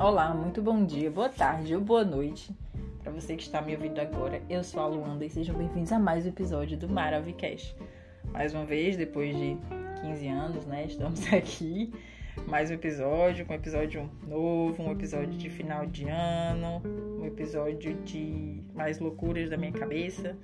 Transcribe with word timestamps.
Olá, 0.00 0.32
muito 0.32 0.62
bom 0.62 0.82
dia, 0.82 1.10
boa 1.10 1.28
tarde 1.28 1.74
ou 1.74 1.80
boa 1.82 2.02
noite 2.02 2.56
para 3.02 3.12
você 3.12 3.36
que 3.36 3.42
está 3.42 3.60
me 3.60 3.74
ouvindo 3.74 4.00
agora. 4.00 4.40
Eu 4.48 4.64
sou 4.64 4.80
a 4.80 4.86
Luanda 4.86 5.26
e 5.26 5.28
sejam 5.28 5.54
bem-vindos 5.54 5.92
a 5.92 5.98
mais 5.98 6.24
um 6.24 6.30
episódio 6.30 6.78
do 6.78 6.88
Maravicast. 6.88 7.76
Mais 8.32 8.54
uma 8.54 8.64
vez, 8.64 8.96
depois 8.96 9.36
de 9.36 9.58
15 10.00 10.26
anos, 10.26 10.64
né, 10.64 10.86
estamos 10.86 11.20
aqui. 11.30 11.92
Mais 12.46 12.70
um 12.70 12.74
episódio, 12.74 13.46
um 13.46 13.52
episódio 13.52 14.10
novo, 14.26 14.82
um 14.82 14.90
episódio 14.90 15.36
de 15.36 15.50
final 15.50 15.84
de 15.84 16.08
ano, 16.08 16.80
um 17.20 17.26
episódio 17.26 17.92
de 18.02 18.62
mais 18.72 18.98
loucuras 18.98 19.50
da 19.50 19.58
minha 19.58 19.72
cabeça 19.72 20.34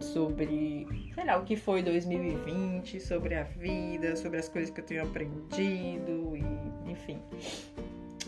sobre, 0.00 0.86
sei 1.14 1.24
lá, 1.24 1.38
o 1.38 1.44
que 1.44 1.56
foi 1.56 1.82
2020, 1.82 3.00
sobre 3.00 3.36
a 3.36 3.44
vida, 3.44 4.16
sobre 4.16 4.38
as 4.38 4.50
coisas 4.50 4.70
que 4.70 4.82
eu 4.82 4.84
tenho 4.84 5.02
aprendido 5.02 6.36
e, 6.36 6.90
enfim. 6.90 7.18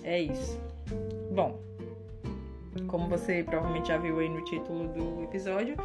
É 0.04 0.20
isso. 0.20 0.60
Bom, 1.32 1.58
como 2.86 3.08
você 3.08 3.42
provavelmente 3.42 3.88
já 3.88 3.96
viu 3.96 4.18
aí 4.18 4.28
no 4.28 4.44
título 4.44 4.86
do 4.88 5.24
episódio, 5.24 5.76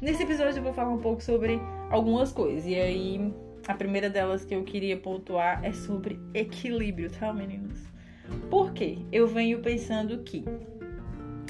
nesse 0.00 0.22
episódio 0.22 0.58
eu 0.58 0.62
vou 0.62 0.72
falar 0.72 0.90
um 0.90 1.00
pouco 1.00 1.22
sobre 1.22 1.60
algumas 1.90 2.32
coisas. 2.32 2.64
E 2.66 2.74
aí, 2.76 3.34
a 3.66 3.74
primeira 3.74 4.08
delas 4.08 4.44
que 4.44 4.54
eu 4.54 4.62
queria 4.62 4.96
pontuar 4.96 5.64
é 5.64 5.72
sobre 5.72 6.18
equilíbrio, 6.32 7.10
tá, 7.10 7.32
meninos? 7.32 7.82
Por 8.48 8.72
quê? 8.72 8.98
Eu 9.10 9.26
venho 9.26 9.60
pensando 9.60 10.18
que 10.18 10.44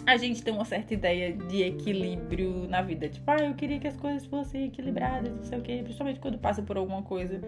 a 0.07 0.17
gente 0.17 0.43
tem 0.43 0.53
uma 0.53 0.65
certa 0.65 0.95
ideia 0.95 1.33
de 1.33 1.63
equilíbrio 1.63 2.67
na 2.69 2.83
vida. 2.83 3.09
Tipo, 3.09 3.31
ah, 3.31 3.45
eu 3.45 3.55
queria 3.55 3.79
que 3.79 3.89
as 3.89 3.97
coisas 3.97 4.27
fossem 4.27 4.67
equilibradas, 4.67 5.33
não 5.33 5.43
sei 5.43 5.59
o 5.59 5.63
quê, 5.63 5.81
principalmente 5.83 6.21
quando 6.21 6.39
passa 6.39 6.63
por 6.63 6.77
alguma 6.77 7.03
coisa 7.03 7.41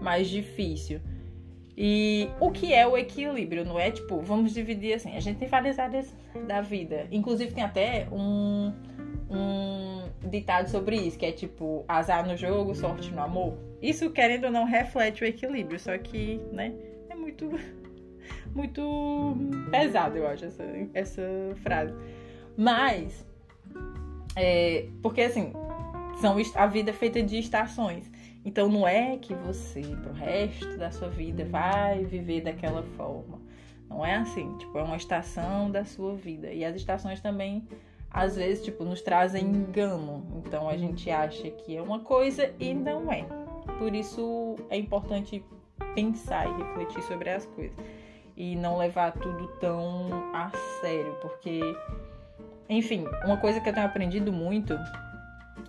mais 0.00 0.28
difícil. 0.28 1.00
E 1.76 2.28
o 2.38 2.50
que 2.50 2.72
é 2.72 2.86
o 2.86 2.96
equilíbrio, 2.96 3.64
não 3.64 3.78
é? 3.78 3.90
Tipo, 3.90 4.20
vamos 4.20 4.52
dividir 4.52 4.94
assim. 4.94 5.16
A 5.16 5.20
gente 5.20 5.38
tem 5.38 5.48
várias 5.48 5.78
áreas 5.78 6.14
da 6.46 6.60
vida. 6.60 7.06
Inclusive, 7.10 7.52
tem 7.52 7.64
até 7.64 8.06
um, 8.12 8.72
um 9.30 10.28
ditado 10.28 10.68
sobre 10.68 10.96
isso, 10.96 11.18
que 11.18 11.26
é 11.26 11.32
tipo, 11.32 11.84
azar 11.88 12.26
no 12.26 12.36
jogo, 12.36 12.74
sorte 12.74 13.10
no 13.10 13.22
amor. 13.22 13.56
Isso, 13.80 14.10
querendo 14.10 14.44
ou 14.44 14.50
não, 14.50 14.64
reflete 14.64 15.24
o 15.24 15.26
equilíbrio. 15.26 15.80
Só 15.80 15.96
que, 15.96 16.40
né, 16.52 16.72
é 17.08 17.14
muito, 17.14 17.50
muito 18.54 19.36
pesado, 19.70 20.18
eu 20.18 20.26
acho, 20.26 20.44
essa, 20.44 20.64
essa 20.92 21.22
frase. 21.62 21.94
Mas, 22.56 23.26
é, 24.36 24.86
porque 25.02 25.22
assim, 25.22 25.52
são 26.20 26.36
a 26.54 26.66
vida 26.66 26.90
é 26.90 26.94
feita 26.94 27.22
de 27.22 27.38
estações. 27.38 28.10
Então 28.44 28.68
não 28.68 28.86
é 28.86 29.16
que 29.16 29.34
você, 29.34 29.82
pro 30.02 30.12
resto 30.12 30.76
da 30.76 30.90
sua 30.90 31.08
vida, 31.08 31.44
vai 31.44 32.04
viver 32.04 32.40
daquela 32.40 32.82
forma. 32.96 33.40
Não 33.88 34.04
é 34.04 34.16
assim, 34.16 34.56
tipo, 34.58 34.76
é 34.78 34.82
uma 34.82 34.96
estação 34.96 35.70
da 35.70 35.84
sua 35.84 36.14
vida. 36.14 36.52
E 36.52 36.64
as 36.64 36.74
estações 36.74 37.20
também, 37.20 37.68
às 38.10 38.36
vezes, 38.36 38.64
tipo, 38.64 38.84
nos 38.84 39.00
trazem 39.00 39.44
engano. 39.44 40.26
Então 40.44 40.68
a 40.68 40.76
gente 40.76 41.10
acha 41.10 41.50
que 41.50 41.76
é 41.76 41.82
uma 41.82 42.00
coisa 42.00 42.52
e 42.58 42.74
não 42.74 43.12
é. 43.12 43.24
Por 43.78 43.94
isso 43.94 44.56
é 44.70 44.76
importante 44.76 45.44
pensar 45.94 46.48
e 46.48 46.62
refletir 46.62 47.02
sobre 47.02 47.30
as 47.30 47.46
coisas. 47.46 47.76
E 48.36 48.56
não 48.56 48.78
levar 48.78 49.12
tudo 49.12 49.46
tão 49.60 50.08
a 50.34 50.50
sério, 50.80 51.14
porque, 51.20 51.60
enfim, 52.68 53.04
uma 53.24 53.36
coisa 53.36 53.60
que 53.60 53.68
eu 53.68 53.74
tenho 53.74 53.86
aprendido 53.86 54.32
muito 54.32 54.74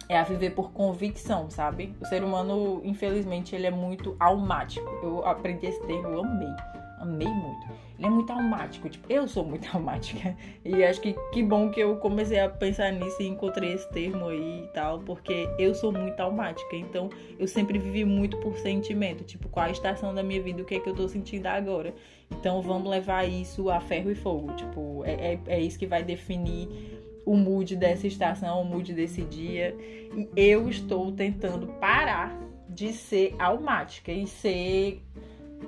é 0.10 0.18
a 0.18 0.24
viver 0.24 0.52
por 0.52 0.72
convicção, 0.72 1.50
sabe? 1.50 1.96
O 2.02 2.06
ser 2.06 2.24
humano, 2.24 2.82
infelizmente, 2.84 3.56
ele 3.56 3.68
é 3.68 3.72
muito 3.72 4.16
almático. 4.20 4.88
Eu 5.02 5.26
aprendi 5.26 5.66
esse 5.68 5.82
termo, 5.82 6.08
eu 6.08 6.24
amei. 6.24 6.56
Amei 7.00 7.28
muito. 7.28 7.84
Ele 7.98 8.08
é 8.08 8.10
muito 8.10 8.32
almático, 8.32 8.90
tipo, 8.90 9.12
eu 9.12 9.28
sou 9.28 9.46
muito 9.46 9.68
almática. 9.76 10.36
E 10.64 10.84
acho 10.84 11.00
que 11.00 11.16
que 11.32 11.44
bom 11.44 11.70
que 11.70 11.80
eu 11.80 11.98
comecei 11.98 12.40
a 12.40 12.50
pensar 12.50 12.92
nisso 12.92 13.22
e 13.22 13.28
encontrei 13.28 13.74
esse 13.74 13.90
termo 13.92 14.28
aí 14.28 14.64
e 14.64 14.68
tal, 14.74 15.00
porque 15.00 15.48
eu 15.60 15.76
sou 15.76 15.92
muito 15.92 16.20
almática. 16.20 16.76
Então, 16.76 17.10
eu 17.38 17.48
sempre 17.48 17.78
vivi 17.78 18.04
muito 18.04 18.38
por 18.38 18.58
sentimento, 18.58 19.24
tipo, 19.24 19.48
qual 19.50 19.68
a 19.68 19.72
estação 19.72 20.14
da 20.14 20.24
minha 20.24 20.42
vida, 20.42 20.62
o 20.62 20.66
que 20.66 20.76
é 20.76 20.80
que 20.80 20.90
eu 20.90 20.96
tô 20.96 21.08
sentindo 21.08 21.46
agora. 21.48 21.94
Então, 22.32 22.62
vamos 22.62 22.90
levar 22.90 23.26
isso 23.26 23.70
a 23.70 23.80
ferro 23.80 24.10
e 24.10 24.16
fogo. 24.16 24.54
Tipo, 24.54 25.04
é, 25.06 25.34
é, 25.34 25.40
é 25.48 25.62
isso 25.62 25.78
que 25.78 25.86
vai 25.86 26.04
definir 26.04 27.03
o 27.26 27.36
mood 27.36 27.76
dessa 27.76 28.08
estação, 28.08 28.62
o 28.62 28.66
mood 28.66 28.94
desse 28.94 29.22
dia. 29.24 29.76
E 30.16 30.30
eu 30.36 30.70
estou 30.70 31.12
tentando 31.12 31.68
parar 31.80 32.38
de 32.70 32.92
ser 32.94 33.36
almática 33.40 34.12
e 34.12 34.26
ser 34.26 35.02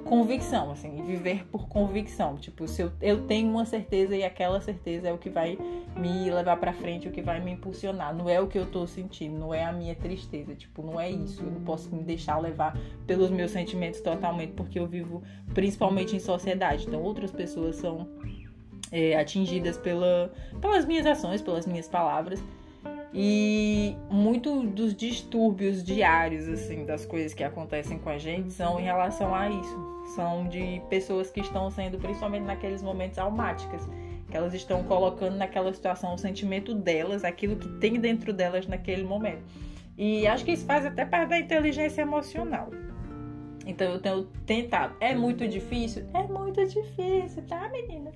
convicção, 0.03 0.71
assim, 0.71 1.01
viver 1.03 1.45
por 1.47 1.67
convicção. 1.67 2.37
Tipo, 2.37 2.67
se 2.67 2.81
eu, 2.81 2.91
eu 3.01 3.25
tenho 3.25 3.49
uma 3.49 3.65
certeza 3.65 4.15
e 4.15 4.23
aquela 4.23 4.59
certeza 4.59 5.07
é 5.07 5.13
o 5.13 5.17
que 5.17 5.29
vai 5.29 5.57
me 5.95 6.29
levar 6.29 6.57
para 6.57 6.73
frente, 6.73 7.07
o 7.07 7.11
que 7.11 7.21
vai 7.21 7.39
me 7.39 7.51
impulsionar. 7.51 8.13
Não 8.13 8.29
é 8.29 8.39
o 8.39 8.47
que 8.47 8.57
eu 8.57 8.65
tô 8.65 8.85
sentindo, 8.85 9.37
não 9.37 9.53
é 9.53 9.63
a 9.63 9.71
minha 9.71 9.95
tristeza. 9.95 10.53
Tipo, 10.55 10.83
não 10.83 10.99
é 10.99 11.09
isso. 11.09 11.43
Eu 11.43 11.51
não 11.51 11.61
posso 11.61 11.93
me 11.95 12.03
deixar 12.03 12.37
levar 12.37 12.77
pelos 13.07 13.29
meus 13.29 13.51
sentimentos 13.51 14.01
totalmente, 14.01 14.53
porque 14.53 14.79
eu 14.79 14.87
vivo 14.87 15.23
principalmente 15.53 16.15
em 16.15 16.19
sociedade. 16.19 16.85
Então, 16.87 17.01
outras 17.01 17.31
pessoas 17.31 17.77
são 17.77 18.07
é, 18.91 19.15
atingidas 19.15 19.77
pela, 19.77 20.31
pelas 20.61 20.85
minhas 20.85 21.05
ações, 21.05 21.41
pelas 21.41 21.65
minhas 21.65 21.87
palavras. 21.87 22.41
E 23.17 23.95
muito 24.09 24.63
dos 24.63 24.93
distúrbios 24.93 25.81
diários, 25.81 26.49
assim, 26.49 26.85
das 26.85 27.05
coisas 27.05 27.33
que 27.33 27.45
acontecem 27.45 27.97
com 27.97 28.09
a 28.09 28.17
gente 28.17 28.51
são 28.51 28.77
em 28.77 28.83
relação 28.83 29.33
a 29.33 29.49
isso. 29.49 30.03
São 30.15 30.47
de 30.49 30.81
pessoas 30.89 31.31
que 31.31 31.39
estão 31.39 31.71
sendo, 31.71 31.97
principalmente 31.97 32.43
naqueles 32.43 32.83
momentos 32.83 33.17
almáticas, 33.17 33.87
que 34.29 34.35
elas 34.35 34.53
estão 34.53 34.83
colocando 34.83 35.37
naquela 35.37 35.73
situação 35.73 36.13
o 36.13 36.17
sentimento 36.17 36.75
delas, 36.75 37.23
aquilo 37.23 37.55
que 37.55 37.69
tem 37.79 37.93
dentro 37.99 38.33
delas 38.33 38.67
naquele 38.67 39.05
momento. 39.05 39.43
E 39.97 40.27
acho 40.27 40.43
que 40.43 40.51
isso 40.51 40.65
faz 40.65 40.85
até 40.85 41.05
parte 41.05 41.29
da 41.29 41.39
inteligência 41.39 42.01
emocional. 42.01 42.69
Então 43.65 43.91
eu 43.91 43.99
tenho 43.99 44.23
tentado. 44.45 44.95
É 44.99 45.15
muito 45.15 45.47
difícil? 45.47 46.05
É 46.13 46.23
muito 46.23 46.63
difícil, 46.65 47.43
tá, 47.47 47.67
meninas? 47.69 48.13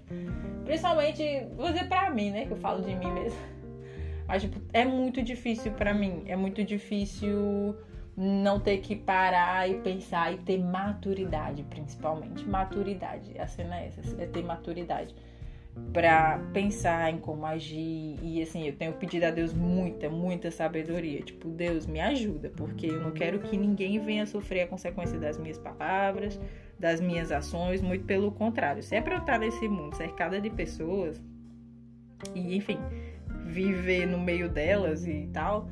Principalmente, 0.63 1.23
vou 1.55 1.71
dizer 1.71 1.87
pra 1.87 2.09
mim, 2.09 2.31
né? 2.31 2.45
Que 2.45 2.51
eu 2.51 2.57
falo 2.57 2.81
de 2.83 2.95
mim 2.95 3.11
mesmo. 3.11 3.39
Mas, 4.27 4.43
tipo, 4.43 4.61
é 4.71 4.85
muito 4.85 5.23
difícil 5.23 5.71
para 5.71 5.93
mim. 5.93 6.23
É 6.27 6.35
muito 6.35 6.63
difícil 6.63 7.75
não 8.15 8.59
ter 8.59 8.77
que 8.77 8.95
parar 8.95 9.67
e 9.67 9.75
pensar 9.81 10.31
e 10.33 10.37
ter 10.37 10.59
maturidade, 10.59 11.63
principalmente. 11.63 12.47
Maturidade. 12.47 13.37
A 13.39 13.47
cena 13.47 13.79
é 13.79 13.87
essa, 13.87 14.21
é 14.21 14.27
ter 14.27 14.43
maturidade 14.43 15.15
para 15.93 16.39
pensar 16.53 17.11
em 17.11 17.17
como 17.17 17.45
agir. 17.45 18.17
E 18.21 18.41
assim, 18.41 18.67
eu 18.67 18.75
tenho 18.75 18.93
pedido 18.93 19.25
a 19.25 19.31
Deus 19.31 19.53
muita, 19.53 20.09
muita 20.09 20.51
sabedoria. 20.51 21.21
Tipo, 21.21 21.49
Deus 21.49 21.85
me 21.85 21.99
ajuda, 21.99 22.51
porque 22.55 22.87
eu 22.87 23.01
não 23.01 23.11
quero 23.11 23.39
que 23.39 23.57
ninguém 23.57 23.99
venha 23.99 24.25
sofrer 24.25 24.61
a 24.61 24.67
consequência 24.67 25.19
das 25.19 25.37
minhas 25.37 25.57
palavras, 25.57 26.39
das 26.77 27.01
minhas 27.01 27.31
ações, 27.31 27.81
muito 27.81 28.05
pelo 28.05 28.31
contrário. 28.31 28.81
Se 28.83 28.95
é 28.95 29.01
pra 29.01 29.15
eu 29.15 29.19
estar 29.19 29.39
nesse 29.39 29.67
mundo 29.67 29.95
cercada 29.95 30.39
de 30.39 30.49
pessoas, 30.49 31.21
e 32.35 32.55
enfim, 32.55 32.77
viver 33.45 34.05
no 34.05 34.19
meio 34.19 34.49
delas 34.49 35.05
e 35.07 35.29
tal, 35.33 35.67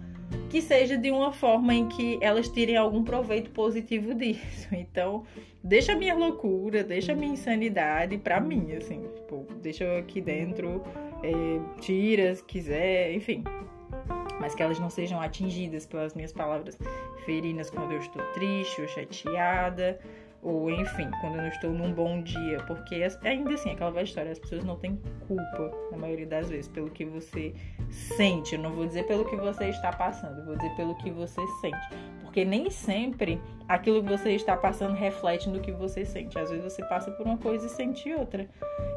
que 0.49 0.61
seja 0.61 0.97
de 0.97 1.11
uma 1.11 1.31
forma 1.31 1.73
em 1.73 1.87
que 1.87 2.17
elas 2.21 2.49
tirem 2.49 2.75
algum 2.75 3.03
proveito 3.03 3.51
positivo 3.51 4.13
disso. 4.15 4.67
Então, 4.71 5.23
deixa 5.67 5.93
a 5.93 5.95
minha 5.95 6.15
loucura, 6.15 6.83
deixa 6.83 7.11
a 7.11 7.15
minha 7.15 7.33
insanidade 7.33 8.17
pra 8.17 8.39
mim, 8.39 8.73
assim, 8.73 9.01
tipo, 9.15 9.45
deixa 9.61 9.97
aqui 9.97 10.21
dentro, 10.21 10.81
é, 11.21 11.81
tira 11.81 12.33
se 12.33 12.43
quiser, 12.43 13.13
enfim. 13.13 13.43
Mas 14.39 14.55
que 14.55 14.63
elas 14.63 14.79
não 14.79 14.89
sejam 14.89 15.19
atingidas 15.19 15.85
pelas 15.85 16.13
minhas 16.13 16.31
palavras 16.31 16.77
ferinas 17.25 17.69
quando 17.69 17.91
eu 17.91 17.99
estou 17.99 18.23
triste 18.33 18.81
ou 18.81 18.87
chateada 18.87 19.99
ou 20.41 20.69
enfim, 20.69 21.09
quando 21.19 21.35
eu 21.35 21.41
não 21.41 21.49
estou 21.49 21.71
num 21.71 21.91
bom 21.91 22.21
dia, 22.21 22.63
porque 22.67 23.05
ainda 23.23 23.53
assim, 23.53 23.71
aquela 23.71 23.91
velha 23.91 24.03
história, 24.03 24.31
as 24.31 24.39
pessoas 24.39 24.63
não 24.63 24.77
têm 24.77 24.97
culpa, 25.27 25.71
na 25.91 25.97
maioria 25.97 26.27
das 26.27 26.49
vezes, 26.49 26.67
pelo 26.67 26.89
que 26.89 27.03
você 27.03 27.53
sente. 28.15 28.55
Eu 28.55 28.61
não 28.61 28.71
vou 28.71 28.85
dizer 28.85 29.05
pelo 29.07 29.25
que 29.25 29.35
você 29.35 29.65
está 29.65 29.91
passando, 29.91 30.39
eu 30.39 30.45
vou 30.45 30.55
dizer 30.55 30.73
pelo 30.75 30.95
que 30.95 31.09
você 31.09 31.41
sente. 31.59 31.77
Porque 32.37 32.45
nem 32.45 32.69
sempre 32.69 33.41
aquilo 33.67 34.03
que 34.03 34.09
você 34.11 34.29
está 34.33 34.55
passando 34.55 34.93
reflete 34.93 35.49
no 35.49 35.59
que 35.59 35.71
você 35.71 36.05
sente. 36.05 36.37
Às 36.37 36.51
vezes 36.51 36.71
você 36.71 36.85
passa 36.85 37.09
por 37.09 37.25
uma 37.25 37.35
coisa 37.35 37.65
e 37.65 37.69
sente 37.69 38.13
outra. 38.13 38.47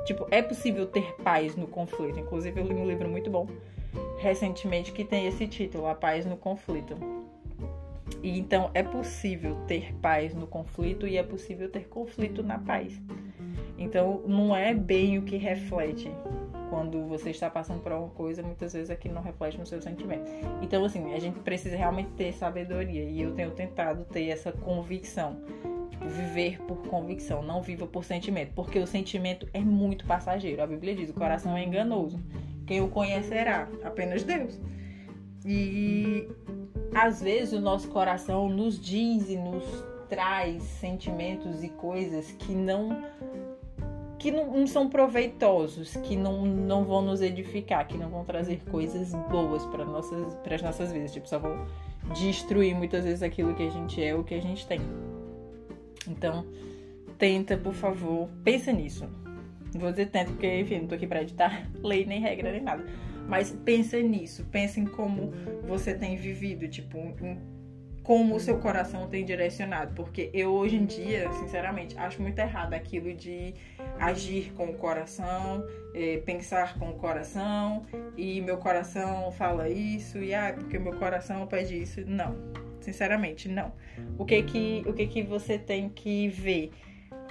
Tipo, 0.04 0.26
é 0.30 0.42
possível 0.42 0.84
ter 0.84 1.14
paz 1.22 1.56
no 1.56 1.66
conflito. 1.66 2.20
Inclusive, 2.20 2.60
eu 2.60 2.66
li 2.66 2.74
um 2.74 2.86
livro 2.86 3.08
muito 3.08 3.30
bom 3.30 3.46
recentemente 4.18 4.92
que 4.92 5.06
tem 5.06 5.26
esse 5.26 5.46
título, 5.46 5.86
A 5.86 5.94
Paz 5.94 6.26
no 6.26 6.36
Conflito 6.36 6.94
e 8.22 8.38
então 8.38 8.70
é 8.74 8.82
possível 8.82 9.56
ter 9.66 9.94
paz 9.94 10.34
no 10.34 10.46
conflito 10.46 11.06
e 11.06 11.16
é 11.16 11.22
possível 11.22 11.70
ter 11.70 11.88
conflito 11.88 12.42
na 12.42 12.58
paz. 12.58 13.00
Então 13.78 14.22
não 14.26 14.54
é 14.54 14.74
bem 14.74 15.16
o 15.16 15.22
que 15.22 15.38
reflete 15.38 16.10
quando 16.70 17.06
você 17.06 17.30
está 17.30 17.50
passando 17.50 17.82
por 17.82 17.92
alguma 17.92 18.12
coisa, 18.14 18.42
muitas 18.42 18.72
vezes 18.72 18.88
aquilo 18.88 19.14
não 19.14 19.22
reflete 19.22 19.58
no 19.58 19.66
seu 19.66 19.82
sentimento. 19.82 20.30
Então 20.62 20.84
assim, 20.84 21.12
a 21.12 21.18
gente 21.18 21.40
precisa 21.40 21.76
realmente 21.76 22.10
ter 22.12 22.32
sabedoria 22.32 23.02
e 23.02 23.20
eu 23.20 23.34
tenho 23.34 23.50
tentado 23.50 24.04
ter 24.04 24.28
essa 24.28 24.52
convicção. 24.52 25.36
tipo, 25.90 26.08
viver 26.08 26.60
por 26.62 26.78
convicção, 26.88 27.42
não 27.42 27.60
viva 27.60 27.86
por 27.86 28.04
sentimento, 28.04 28.52
porque 28.54 28.78
o 28.78 28.86
sentimento 28.86 29.46
é 29.52 29.60
muito 29.60 30.06
passageiro. 30.06 30.62
A 30.62 30.66
Bíblia 30.66 30.94
diz: 30.94 31.10
o 31.10 31.14
coração 31.14 31.56
é 31.56 31.64
enganoso. 31.64 32.18
Quem 32.66 32.80
o 32.80 32.88
conhecerá? 32.88 33.68
Apenas 33.84 34.22
Deus. 34.22 34.58
E 35.44 36.28
às 36.94 37.20
vezes 37.20 37.52
o 37.52 37.60
nosso 37.60 37.88
coração 37.88 38.48
nos 38.48 38.78
diz 38.78 39.28
e 39.28 39.36
nos 39.36 39.64
traz 40.08 40.62
sentimentos 40.62 41.62
e 41.62 41.68
coisas 41.68 42.32
que 42.32 42.52
não 42.52 43.04
que 44.20 44.30
não, 44.30 44.52
não, 44.52 44.66
são 44.66 44.86
proveitosos, 44.86 45.96
que 45.96 46.14
não, 46.14 46.44
não 46.44 46.84
vão 46.84 47.00
nos 47.00 47.22
edificar, 47.22 47.88
que 47.88 47.96
não 47.96 48.10
vão 48.10 48.22
trazer 48.22 48.62
coisas 48.70 49.14
boas 49.30 49.64
para 49.64 49.82
nossas 49.82 50.34
para 50.34 50.56
as 50.56 50.62
nossas 50.62 50.92
vidas, 50.92 51.10
tipo, 51.10 51.26
só 51.26 51.38
vão 51.38 51.66
destruir 52.14 52.74
muitas 52.76 53.04
vezes 53.04 53.22
aquilo 53.22 53.54
que 53.54 53.62
a 53.62 53.70
gente 53.70 54.04
é, 54.04 54.14
o 54.14 54.22
que 54.22 54.34
a 54.34 54.40
gente 54.40 54.66
tem. 54.66 54.78
Então, 56.06 56.44
tenta, 57.16 57.56
por 57.56 57.72
favor, 57.72 58.28
pensa 58.44 58.70
nisso. 58.70 59.08
Vou 59.74 59.90
dizer 59.90 60.10
tenta, 60.10 60.30
porque, 60.32 60.60
enfim, 60.60 60.80
não 60.80 60.88
tô 60.88 60.96
aqui 60.96 61.06
para 61.06 61.22
editar 61.22 61.66
lei, 61.82 62.04
nem 62.04 62.20
regra, 62.20 62.52
nem 62.52 62.60
nada. 62.60 62.84
Mas 63.26 63.56
pensa 63.64 63.98
nisso, 64.02 64.44
pensa 64.52 64.80
em 64.80 64.84
como 64.84 65.32
você 65.66 65.94
tem 65.94 66.16
vivido, 66.16 66.68
tipo, 66.68 66.98
em 66.98 67.38
como 68.02 68.34
o 68.34 68.40
seu 68.40 68.58
coração 68.58 69.08
tem 69.08 69.24
direcionado. 69.24 69.94
Porque 69.94 70.30
eu 70.32 70.52
hoje 70.52 70.76
em 70.76 70.84
dia, 70.84 71.30
sinceramente, 71.32 71.96
acho 71.98 72.20
muito 72.20 72.38
errado 72.38 72.74
aquilo 72.74 73.14
de 73.14 73.54
agir 73.98 74.52
com 74.54 74.66
o 74.66 74.74
coração, 74.74 75.64
é, 75.94 76.18
pensar 76.18 76.78
com 76.78 76.90
o 76.90 76.94
coração, 76.94 77.84
e 78.16 78.40
meu 78.40 78.58
coração 78.58 79.30
fala 79.32 79.68
isso, 79.68 80.18
e 80.18 80.34
ah, 80.34 80.54
porque 80.56 80.78
meu 80.78 80.94
coração 80.94 81.46
pede 81.46 81.80
isso. 81.80 82.02
Não. 82.06 82.36
Sinceramente, 82.80 83.48
não. 83.48 83.72
O 84.18 84.24
que 84.24 84.42
que, 84.42 84.82
o 84.86 84.92
que, 84.92 85.06
que 85.06 85.22
você 85.22 85.58
tem 85.58 85.88
que 85.88 86.28
ver? 86.28 86.72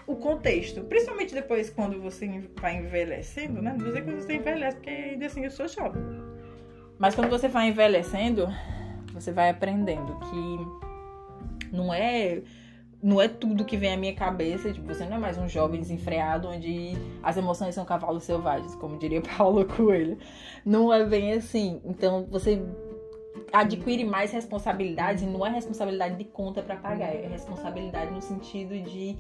O 0.06 0.16
contexto, 0.16 0.81
principalmente 0.83 1.33
depois 1.33 1.69
quando 1.69 2.01
você 2.01 2.27
vai 2.60 2.77
envelhecendo, 2.77 3.62
né? 3.62 3.71
Não 3.71 3.80
vou 3.80 3.88
dizer 3.89 4.04
que 4.04 4.12
você 4.12 4.36
envelhece, 4.36 4.77
porque 4.77 4.89
ainda 4.89 5.25
assim 5.25 5.44
eu 5.44 5.51
sou 5.51 5.68
jovem. 5.68 6.01
Mas 6.98 7.16
quando 7.16 7.30
você 7.30 7.48
vai 7.48 7.69
envelhecendo, 7.69 8.48
você 9.19 9.31
vai 9.31 9.50
aprendendo 9.50 10.18
que 10.19 11.75
não 11.75 11.94
é 11.94 12.42
não 13.01 13.21
é 13.21 13.30
tudo 13.30 13.63
que 13.63 13.77
vem 13.77 13.94
à 13.94 13.98
minha 13.98 14.13
cabeça, 14.13 14.74
tipo, 14.74 14.86
você 14.86 15.06
não 15.06 15.16
é 15.16 15.19
mais 15.19 15.38
um 15.38 15.48
jovem 15.48 15.80
desenfreado 15.80 16.50
onde 16.50 16.98
as 17.24 17.38
emoções 17.38 17.74
são 17.74 17.86
cavalos 17.86 18.24
selvagens, 18.24 18.75
como 18.75 18.98
diria 18.98 19.21
Paulo 19.38 19.66
Coelho. 19.66 20.18
Não 20.66 20.92
é 20.92 21.06
bem 21.06 21.31
assim. 21.33 21.81
Então 21.86 22.27
você 22.30 22.62
adquire 23.54 24.04
mais 24.04 24.31
responsabilidades 24.31 25.24
e 25.24 25.25
não 25.25 25.45
é 25.45 25.50
responsabilidade 25.50 26.18
de 26.18 26.25
conta 26.25 26.62
para 26.62 26.75
pagar, 26.75 27.07
é 27.07 27.27
responsabilidade 27.27 28.12
no 28.12 28.21
sentido 28.21 28.77
de 28.81 29.18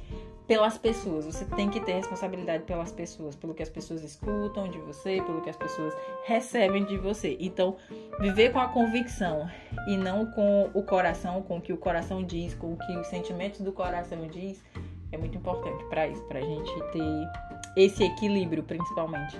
pelas 0.49 0.79
pessoas. 0.79 1.27
Você 1.27 1.45
tem 1.45 1.69
que 1.69 1.79
ter 1.79 1.93
responsabilidade 1.93 2.63
pelas 2.63 2.91
pessoas, 2.91 3.35
pelo 3.35 3.53
que 3.53 3.61
as 3.61 3.69
pessoas 3.69 4.03
escutam 4.03 4.67
de 4.67 4.79
você, 4.79 5.21
pelo 5.21 5.41
que 5.41 5.49
as 5.51 5.55
pessoas 5.55 5.93
recebem 6.25 6.83
de 6.85 6.97
você. 6.97 7.37
Então, 7.39 7.77
viver 8.19 8.51
com 8.51 8.57
a 8.57 8.67
convicção 8.67 9.47
e 9.87 9.95
não 9.95 10.25
com 10.25 10.71
o 10.73 10.81
coração, 10.81 11.43
com 11.43 11.57
o 11.57 11.61
que 11.61 11.71
o 11.71 11.77
coração 11.77 12.23
diz, 12.23 12.55
com 12.55 12.73
o 12.73 12.77
que 12.77 12.97
os 12.97 13.05
sentimentos 13.05 13.61
do 13.61 13.71
coração 13.71 14.25
diz, 14.25 14.65
é 15.11 15.19
muito 15.19 15.37
importante 15.37 15.83
para 15.85 16.07
isso, 16.07 16.23
pra 16.23 16.41
gente 16.41 16.73
ter 16.91 17.27
esse 17.77 18.03
equilíbrio, 18.03 18.63
principalmente, 18.63 19.39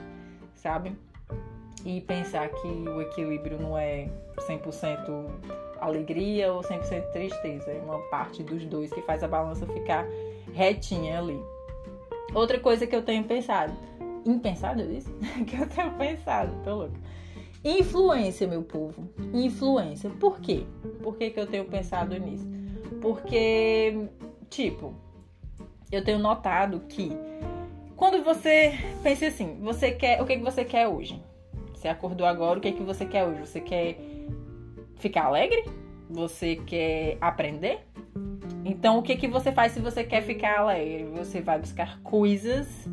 sabe? 0.54 0.96
E 1.84 2.02
pensar 2.02 2.50
que 2.50 2.68
o 2.68 3.02
equilíbrio 3.02 3.60
não 3.60 3.76
é 3.76 4.08
100% 4.38 5.69
alegria 5.82 6.52
ou 6.54 6.62
100% 6.62 7.12
tristeza, 7.12 7.72
é 7.72 7.82
uma 7.82 8.00
parte 8.10 8.44
dos 8.44 8.66
dois 8.66 8.92
que 8.92 9.02
faz 9.02 9.24
a 9.24 9.28
balança 9.28 9.66
ficar 9.68 10.06
retinha 10.54 11.20
ali. 11.20 11.40
Outra 12.34 12.60
coisa 12.60 12.86
que 12.86 12.96
eu 12.96 13.02
tenho 13.02 13.24
pensado, 13.24 13.74
impensado 14.26 14.82
isso? 14.82 15.12
que 15.48 15.56
eu 15.56 15.68
tenho 15.68 15.92
pensado, 15.94 16.54
tô 16.64 16.76
louca. 16.76 17.00
Influência, 17.64 18.48
meu 18.48 18.64
povo. 18.64 19.10
Influência. 19.34 20.10
Por 20.10 20.40
quê? 20.40 20.64
Por 21.02 21.18
que, 21.18 21.30
que 21.30 21.40
eu 21.40 21.48
tenho 21.48 21.66
pensado 21.66 22.18
nisso? 22.18 22.48
Porque, 23.02 24.08
tipo, 24.50 24.94
eu 25.92 26.04
tenho 26.04 26.20
notado 26.20 26.80
que 26.88 27.12
quando 27.96 28.24
você 28.24 28.74
pensa 29.04 29.28
assim, 29.28 29.60
você 29.60 29.92
quer, 29.92 30.22
o 30.22 30.26
que, 30.26 30.38
que 30.38 30.44
você 30.44 30.64
quer 30.64 30.88
hoje? 30.88 31.22
Você 31.74 31.90
acordou 31.90 32.26
agora, 32.26 32.58
o 32.58 32.62
que, 32.62 32.72
que 32.72 32.84
você 32.84 33.06
quer 33.06 33.26
hoje? 33.26 33.42
Você 33.42 33.60
quer 33.60 33.98
ficar 35.00 35.26
alegre? 35.26 35.66
Você 36.10 36.56
quer 36.56 37.18
aprender? 37.20 37.80
Então, 38.64 39.00
o 39.00 39.02
que, 39.02 39.16
que 39.16 39.28
você 39.28 39.52
faz 39.52 39.72
se 39.72 39.80
você 39.80 40.04
quer 40.04 40.22
ficar 40.22 40.60
alegre? 40.60 41.06
Você 41.16 41.42
vai 41.42 41.58
buscar 41.58 42.00
coisas 42.02 42.88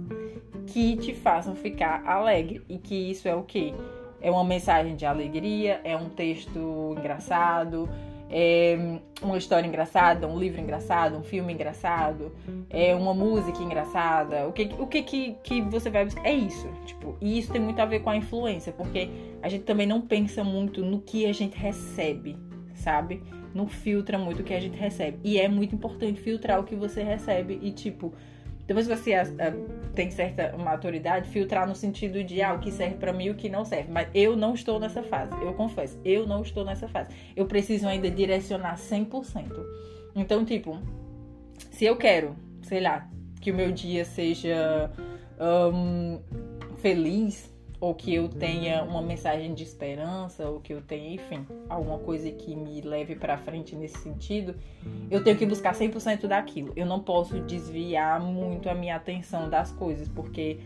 que 0.67 0.97
te 0.97 1.15
façam 1.15 1.55
ficar 1.55 2.07
alegre. 2.07 2.63
E 2.69 2.79
que 2.79 2.95
isso 3.11 3.29
é 3.29 3.35
o 3.35 3.43
quê? 3.43 3.75
É 4.21 4.31
uma 4.31 4.45
mensagem 4.45 4.97
de 4.97 5.05
alegria, 5.05 5.81
é 5.85 5.97
um 5.97 6.09
texto 6.09 6.95
engraçado, 6.99 7.89
é 8.31 8.99
uma 9.23 9.39
história 9.39 9.67
engraçada, 9.67 10.27
um 10.27 10.39
livro 10.39 10.61
engraçado, 10.61 11.17
um 11.17 11.23
filme 11.23 11.53
engraçado, 11.53 12.33
é 12.69 12.95
uma 12.95 13.15
música 13.15 13.63
engraçada. 13.63 14.47
O 14.49 14.53
que 14.53 14.71
o 14.79 14.87
que, 14.87 15.03
que, 15.03 15.37
que 15.43 15.63
você 15.63 15.91
vai 15.91 16.05
buscar? 16.05 16.27
É 16.27 16.35
isso, 16.35 16.69
tipo, 16.85 17.17
e 17.21 17.39
isso 17.39 17.53
tem 17.53 17.61
muito 17.61 17.81
a 17.81 17.87
ver 17.87 18.01
com 18.01 18.11
a 18.11 18.17
influência, 18.17 18.73
porque 18.73 19.09
a 19.43 19.49
gente 19.49 19.65
também 19.65 19.87
não 19.87 20.01
pensa 20.01 20.43
muito 20.43 20.83
no 20.83 21.01
que 21.01 21.27
a 21.27 21.33
gente 21.33 21.57
recebe, 21.57 22.37
sabe? 22.75 23.23
não 23.57 23.67
filtra 23.67 24.19
muito 24.19 24.41
o 24.41 24.45
que 24.45 24.53
a 24.53 24.61
gente 24.61 24.77
recebe. 24.77 25.19
E 25.25 25.41
é 25.41 25.49
muito 25.49 25.75
importante 25.75 26.21
filtrar 26.21 26.61
o 26.61 26.65
que 26.65 26.77
você 26.77 27.03
recebe 27.03 27.59
e, 27.63 27.73
tipo, 27.73 28.13
depois 28.67 28.87
você 28.87 29.15
uh, 29.17 29.93
tem 29.95 30.11
certa 30.11 30.57
maturidade, 30.57 31.29
filtrar 31.31 31.69
no 31.69 31.75
sentido 31.75 32.23
de 32.25 32.43
ah, 32.43 32.55
o 32.55 32.59
que 32.59 32.73
serve 32.73 32.97
para 32.97 33.13
mim 33.13 33.27
e 33.27 33.31
o 33.31 33.35
que 33.35 33.49
não 33.49 33.65
serve. 33.65 33.91
Mas 33.91 34.09
eu 34.13 34.37
não 34.37 34.55
estou 34.55 34.81
nessa 34.81 35.03
fase, 35.03 35.33
eu 35.41 35.55
confesso, 35.55 35.99
eu 36.05 36.27
não 36.27 36.43
estou 36.43 36.65
nessa 36.65 36.89
fase. 36.89 37.11
Eu 37.37 37.47
preciso 37.47 37.87
ainda 37.87 38.11
direcionar 38.11 38.77
100%. 38.77 39.53
Então, 40.15 40.45
tipo, 40.45 40.79
se 41.71 41.85
eu 41.85 41.97
quero, 41.97 42.35
sei 42.63 42.81
lá, 42.81 43.09
que 43.41 43.53
o 43.53 43.55
meu 43.55 43.71
dia 43.71 44.05
seja 44.05 44.91
um, 45.73 46.21
feliz, 46.79 47.55
ou 47.81 47.95
que 47.95 48.15
eu 48.15 48.29
tenha 48.29 48.83
uma 48.83 49.03
mensagem 49.03 49.55
de 49.55 49.63
esperança, 49.63 50.49
ou 50.49 50.61
que 50.61 50.73
eu 50.73 50.81
tenha, 50.81 51.15
enfim, 51.15 51.47
alguma 51.69 51.99
coisa 51.99 52.31
que 52.31 52.57
me 52.57 52.81
leve 52.81 53.17
para 53.17 53.37
frente 53.37 53.77
nesse 53.77 53.99
sentido, 53.99 54.55
eu 55.11 55.23
tenho 55.23 55.37
que 55.37 55.45
buscar 55.45 55.75
100% 55.75 56.27
daquilo. 56.27 56.73
Eu 56.75 56.87
não 56.87 57.01
posso 57.01 57.39
desviar 57.41 58.21
muito 58.21 58.69
a 58.69 58.75
minha 58.75 58.97
atenção 58.97 59.51
das 59.51 59.71
coisas, 59.73 60.09
porque 60.09 60.59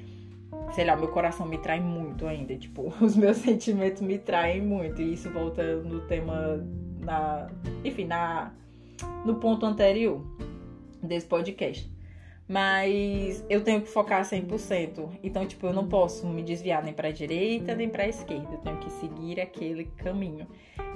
sei 0.73 0.85
lá, 0.85 0.97
meu 0.97 1.09
coração 1.09 1.47
me 1.47 1.59
trai 1.59 1.81
muito 1.81 2.27
ainda, 2.27 2.57
tipo, 2.57 2.93
os 3.01 3.17
meus 3.17 3.39
sentimentos 3.39 4.03
me 4.03 4.19
traem 4.19 4.63
muito, 4.63 5.03
e 5.03 5.15
isso 5.15 5.31
volta 5.31 5.77
no 5.77 6.01
tema 6.03 6.65
na, 7.01 7.49
enfim, 7.85 8.05
na 8.05 8.53
no 9.25 9.37
ponto 9.37 9.65
anterior 9.67 10.23
desse 11.03 11.27
podcast. 11.27 11.91
Mas 12.51 13.45
eu 13.49 13.63
tenho 13.63 13.81
que 13.81 13.89
focar 13.89 14.23
100%. 14.23 15.09
Então, 15.23 15.47
tipo, 15.47 15.69
eu 15.69 15.73
não 15.73 15.87
posso 15.87 16.27
me 16.27 16.43
desviar 16.43 16.83
nem 16.83 16.93
para 16.93 17.13
direita 17.13 17.77
nem 17.77 17.89
para 17.89 18.09
esquerda. 18.09 18.49
Eu 18.55 18.59
tenho 18.59 18.77
que 18.79 18.91
seguir 18.91 19.41
aquele 19.41 19.85
caminho. 19.85 20.49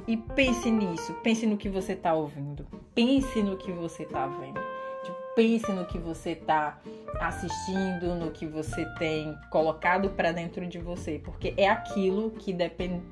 E 0.05 0.17
pense 0.17 0.69
nisso, 0.69 1.15
pense 1.23 1.47
no 1.47 1.57
que 1.57 1.69
você 1.69 1.93
está 1.93 2.13
ouvindo, 2.13 2.67
pense 2.93 3.41
no 3.41 3.57
que 3.57 3.71
você 3.71 4.03
está 4.03 4.27
vendo. 4.27 4.61
Tipo, 5.05 5.17
pense 5.37 5.71
no 5.71 5.87
que 5.87 5.97
você 5.97 6.31
está 6.31 6.81
assistindo, 7.21 8.17
no 8.17 8.33
que 8.33 8.47
você 8.47 8.85
tem 8.99 9.33
colocado 9.49 10.11
para 10.11 10.33
dentro 10.33 10.67
de 10.67 10.81
você, 10.81 11.21
porque 11.23 11.55
é 11.57 11.69
aquilo 11.69 12.33
que, 12.33 12.53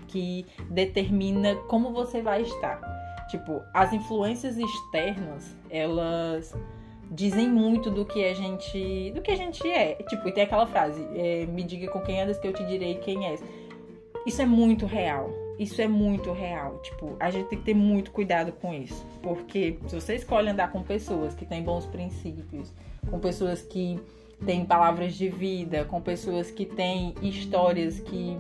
que 0.09 0.47
determina 0.69 1.55
como 1.69 1.93
você 1.93 2.21
vai 2.21 2.43
estar. 2.43 2.81
Tipo, 3.31 3.63
as 3.73 3.93
influências 3.93 4.59
externas, 4.59 5.57
elas 5.71 6.53
dizem 7.11 7.49
muito 7.49 7.91
do 7.91 8.05
que 8.05 8.25
a 8.25 8.35
gente 8.35 9.11
do 9.13 9.21
que 9.21 9.31
a 9.31 9.37
gente 9.37 9.69
é. 9.69 9.95
Tipo, 9.95 10.29
e 10.29 10.33
tem 10.33 10.45
aquela 10.45 10.67
frase, 10.67 11.07
é, 11.15 11.47
me 11.47 11.63
diga 11.63 11.91
com 11.91 12.01
quem 12.01 12.21
andas 12.21 12.39
que 12.39 12.47
eu 12.47 12.53
te 12.53 12.65
direi 12.65 12.97
quem 12.97 13.27
és. 13.27 13.43
Isso 14.27 14.41
é 14.41 14.47
muito 14.47 14.87
real. 14.87 15.31
Isso 15.59 15.81
é 15.81 15.89
muito 15.89 16.33
real. 16.33 16.79
Tipo, 16.79 17.17
a 17.21 17.31
gente 17.31 17.49
tem 17.49 17.59
que 17.59 17.65
ter 17.65 17.75
muito 17.75 18.11
cuidado 18.11 18.53
com 18.53 18.73
isso. 18.73 19.05
Porque 19.23 19.79
se 19.87 19.95
você 19.95 20.15
escolhe 20.15 20.49
andar 20.49 20.73
com 20.73 20.83
pessoas 20.83 21.35
que 21.35 21.45
têm 21.45 21.63
bons 21.63 21.87
princípios, 21.87 22.73
com 23.11 23.19
pessoas 23.19 23.63
que 23.63 24.01
têm 24.45 24.65
palavras 24.65 25.15
de 25.15 25.29
vida, 25.29 25.85
com 25.85 26.01
pessoas 26.01 26.51
que 26.51 26.65
têm 26.65 27.15
histórias 27.23 28.01
que 28.01 28.37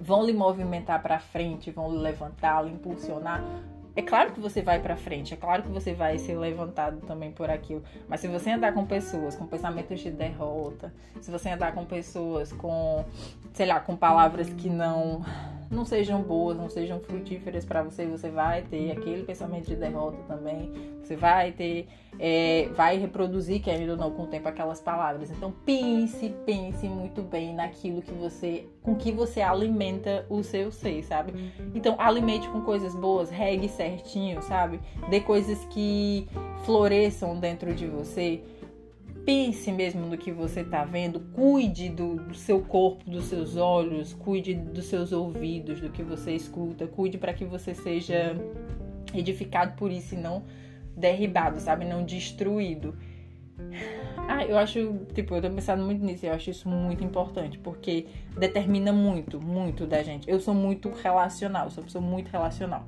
vão 0.00 0.24
lhe 0.24 0.32
movimentar 0.32 1.02
para 1.02 1.18
frente, 1.18 1.70
vão 1.70 1.92
lhe 1.92 1.98
levantar, 1.98 2.62
lhe 2.62 2.72
impulsionar, 2.72 3.44
é 3.94 4.02
claro 4.02 4.32
que 4.32 4.40
você 4.40 4.62
vai 4.62 4.80
para 4.80 4.96
frente, 4.96 5.34
é 5.34 5.36
claro 5.36 5.62
que 5.62 5.68
você 5.68 5.92
vai 5.92 6.18
ser 6.18 6.36
levantado 6.36 7.00
também 7.06 7.30
por 7.32 7.50
aquilo, 7.50 7.82
mas 8.08 8.20
se 8.20 8.28
você 8.28 8.50
andar 8.50 8.72
com 8.72 8.86
pessoas 8.86 9.36
com 9.36 9.46
pensamentos 9.46 10.00
de 10.00 10.10
derrota, 10.10 10.92
se 11.20 11.30
você 11.30 11.50
andar 11.50 11.72
com 11.72 11.84
pessoas 11.84 12.52
com, 12.52 13.04
sei 13.52 13.66
lá, 13.66 13.80
com 13.80 13.96
palavras 13.96 14.48
que 14.50 14.70
não 14.70 15.22
não 15.72 15.84
sejam 15.86 16.22
boas, 16.22 16.56
não 16.56 16.68
sejam 16.68 17.00
frutíferas 17.00 17.64
para 17.64 17.82
você, 17.82 18.06
você 18.06 18.30
vai 18.30 18.62
ter 18.62 18.92
aquele 18.92 19.22
pensamento 19.22 19.66
de 19.66 19.74
derrota 19.74 20.18
também. 20.28 20.70
Você 21.02 21.16
vai 21.16 21.50
ter, 21.50 21.88
é, 22.18 22.68
vai 22.74 22.98
reproduzir, 22.98 23.60
querendo 23.62 23.90
ou 23.90 23.96
não, 23.96 24.10
com 24.10 24.24
o 24.24 24.26
tempo 24.26 24.46
aquelas 24.46 24.80
palavras. 24.80 25.30
Então 25.30 25.52
pense, 25.64 26.28
pense 26.44 26.86
muito 26.86 27.22
bem 27.22 27.54
naquilo 27.54 28.02
que 28.02 28.12
você, 28.12 28.66
com 28.82 28.94
que 28.94 29.10
você 29.10 29.40
alimenta 29.40 30.26
o 30.28 30.42
seu 30.42 30.70
ser, 30.70 31.02
sabe? 31.02 31.52
Então 31.74 31.96
alimente 31.98 32.48
com 32.50 32.60
coisas 32.60 32.94
boas, 32.94 33.30
regue 33.30 33.68
certinho, 33.68 34.42
sabe? 34.42 34.78
Dê 35.08 35.20
coisas 35.20 35.64
que 35.66 36.28
floresçam 36.64 37.38
dentro 37.40 37.74
de 37.74 37.86
você 37.86 38.42
pense 39.24 39.70
mesmo 39.70 40.06
no 40.06 40.18
que 40.18 40.32
você 40.32 40.60
está 40.60 40.84
vendo, 40.84 41.20
cuide 41.32 41.88
do, 41.88 42.16
do, 42.16 42.34
seu 42.34 42.60
corpo, 42.60 43.08
dos 43.08 43.26
seus 43.26 43.56
olhos, 43.56 44.12
cuide 44.12 44.54
dos 44.54 44.86
seus 44.86 45.12
ouvidos, 45.12 45.80
do 45.80 45.90
que 45.90 46.02
você 46.02 46.32
escuta, 46.34 46.86
cuide 46.86 47.18
para 47.18 47.32
que 47.32 47.44
você 47.44 47.74
seja 47.74 48.36
edificado 49.14 49.76
por 49.76 49.90
isso 49.90 50.14
e 50.14 50.18
não 50.18 50.42
derribado, 50.96 51.60
sabe? 51.60 51.84
Não 51.84 52.04
destruído. 52.04 52.96
Ah, 54.28 54.44
eu 54.44 54.56
acho, 54.58 54.94
tipo, 55.14 55.34
eu 55.34 55.42
tô 55.42 55.50
pensando 55.50 55.84
muito 55.84 56.04
nisso, 56.04 56.26
eu 56.26 56.32
acho 56.32 56.50
isso 56.50 56.68
muito 56.68 57.04
importante, 57.04 57.58
porque 57.58 58.06
determina 58.36 58.92
muito, 58.92 59.40
muito 59.40 59.86
da 59.86 60.02
gente. 60.02 60.28
Eu 60.28 60.40
sou 60.40 60.54
muito 60.54 60.90
relacional, 60.90 61.70
sou 61.70 61.82
uma 61.82 61.86
pessoa 61.86 62.04
muito 62.04 62.28
relacional. 62.28 62.86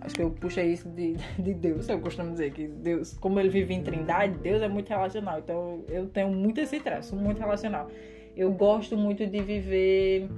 Acho 0.00 0.14
que 0.14 0.22
eu 0.22 0.30
puxei 0.30 0.72
isso 0.72 0.88
de, 0.88 1.16
de 1.38 1.54
Deus. 1.54 1.88
Eu 1.88 2.00
costumo 2.00 2.30
dizer 2.32 2.52
que 2.52 2.66
Deus, 2.66 3.16
como 3.18 3.38
ele 3.38 3.48
vive 3.48 3.74
em 3.74 3.82
trindade, 3.82 4.38
Deus 4.38 4.62
é 4.62 4.68
muito 4.68 4.88
relacional. 4.88 5.38
Então 5.38 5.84
eu 5.88 6.06
tenho 6.08 6.30
muito 6.30 6.60
esse 6.60 6.80
traço, 6.80 7.14
muito 7.14 7.38
relacional. 7.38 7.88
Eu 8.36 8.52
gosto 8.52 8.96
muito 8.96 9.26
de 9.26 9.42
viver, 9.42 10.28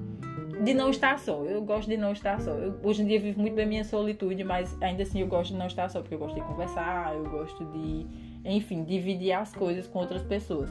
de 0.65 0.75
não 0.75 0.91
estar 0.91 1.19
só. 1.19 1.45
Eu 1.45 1.63
gosto 1.63 1.89
de 1.89 1.97
não 1.97 2.13
estar 2.13 2.41
só. 2.41 2.51
Eu, 2.51 2.75
hoje 2.83 3.03
em 3.03 3.07
dia 3.07 3.21
vivo 3.21 3.41
muito 3.41 3.55
da 3.55 3.65
minha 3.65 3.85
solitude, 3.85 4.43
mas 4.43 4.77
ainda 4.83 5.03
assim 5.03 5.21
eu 5.21 5.29
gosto 5.29 5.53
de 5.53 5.59
não 5.59 5.67
estar 5.67 5.89
só, 5.89 6.01
porque 6.01 6.15
eu 6.15 6.19
gosto 6.19 6.35
de 6.35 6.41
conversar, 6.41 7.15
eu 7.15 7.25
gosto 7.31 7.65
de, 7.67 8.07
enfim, 8.45 8.83
dividir 8.83 9.33
as 9.33 9.55
coisas 9.55 9.87
com 9.87 10.01
outras 10.01 10.23
pessoas. 10.23 10.71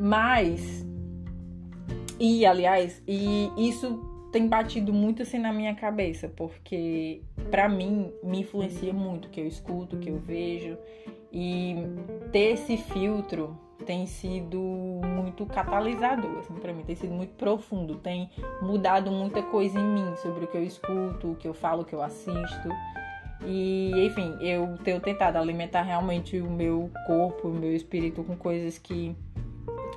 Mas, 0.00 0.86
e 2.20 2.46
aliás, 2.46 3.02
e 3.08 3.50
isso 3.56 4.13
tem 4.34 4.48
batido 4.48 4.92
muito 4.92 5.22
assim 5.22 5.38
na 5.38 5.52
minha 5.52 5.76
cabeça, 5.76 6.28
porque 6.28 7.22
para 7.52 7.68
mim 7.68 8.12
me 8.20 8.40
influencia 8.40 8.92
muito 8.92 9.26
o 9.26 9.28
que 9.28 9.40
eu 9.40 9.46
escuto, 9.46 9.94
o 9.94 10.00
que 10.00 10.10
eu 10.10 10.18
vejo 10.18 10.76
e 11.32 11.76
ter 12.32 12.54
esse 12.54 12.76
filtro 12.76 13.56
tem 13.86 14.06
sido 14.06 14.58
muito 15.06 15.46
catalisador, 15.46 16.40
assim, 16.40 16.54
para 16.54 16.72
mim 16.72 16.82
tem 16.82 16.96
sido 16.96 17.12
muito 17.12 17.32
profundo, 17.34 17.94
tem 17.94 18.28
mudado 18.60 19.08
muita 19.08 19.40
coisa 19.40 19.78
em 19.78 19.84
mim 19.84 20.16
sobre 20.16 20.46
o 20.46 20.48
que 20.48 20.56
eu 20.56 20.64
escuto, 20.64 21.30
o 21.30 21.36
que 21.36 21.46
eu 21.46 21.54
falo, 21.54 21.82
o 21.82 21.84
que 21.84 21.94
eu 21.94 22.02
assisto. 22.02 22.68
E, 23.46 23.92
enfim, 24.04 24.36
eu 24.40 24.76
tenho 24.78 24.98
tentado 24.98 25.38
alimentar 25.38 25.82
realmente 25.82 26.40
o 26.40 26.50
meu 26.50 26.90
corpo, 27.06 27.46
o 27.46 27.54
meu 27.54 27.72
espírito 27.72 28.24
com 28.24 28.36
coisas 28.36 28.78
que 28.78 29.14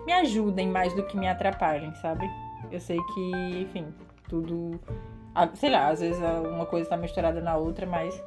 me 0.06 0.14
ajudem 0.14 0.68
mais 0.68 0.94
do 0.94 1.02
que 1.08 1.18
me 1.18 1.28
atrapalhem, 1.28 1.92
sabe? 1.96 2.30
Eu 2.72 2.80
sei 2.80 2.98
que, 3.14 3.32
enfim, 3.62 3.86
tudo. 4.28 4.80
Sei 5.56 5.70
lá, 5.70 5.90
às 5.90 6.00
vezes 6.00 6.20
uma 6.20 6.66
coisa 6.66 6.86
está 6.86 6.98
misturada 6.98 7.42
na 7.42 7.56
outra, 7.58 7.86
mas 7.86 8.22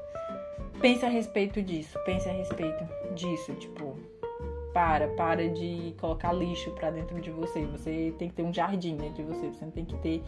pense 0.81 1.05
a 1.05 1.09
respeito 1.09 1.61
disso, 1.63 1.99
pense 2.05 2.29
a 2.29 2.33
respeito 2.33 2.85
disso, 3.15 3.53
tipo, 3.55 3.97
para, 4.73 5.09
para 5.09 5.49
de 5.49 5.95
colocar 6.01 6.33
lixo 6.33 6.71
para 6.73 6.91
dentro 6.91 7.21
de 7.21 7.31
você. 7.31 7.65
Você 7.67 8.15
tem 8.19 8.29
que 8.29 8.35
ter 8.35 8.43
um 8.43 8.53
jardim 8.53 8.97
dentro 8.97 9.23
de 9.23 9.23
você, 9.25 9.49
você 9.49 9.65
não 9.65 9.73
tem 9.73 9.85
que 9.85 9.97
ter 9.97 10.23